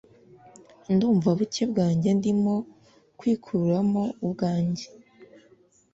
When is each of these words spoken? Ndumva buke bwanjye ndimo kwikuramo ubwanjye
Ndumva 0.93 1.29
buke 1.37 1.63
bwanjye 1.71 2.09
ndimo 2.19 2.55
kwikuramo 3.19 4.03
ubwanjye 4.23 4.85